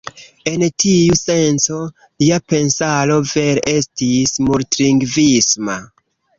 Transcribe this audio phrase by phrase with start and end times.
[0.51, 1.77] En tiu senco,
[2.25, 5.81] lia pensaro vere estis multlingvisma.